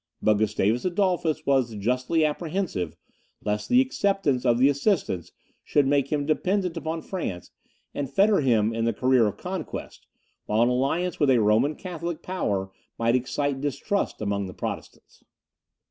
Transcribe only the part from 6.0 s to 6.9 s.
him dependent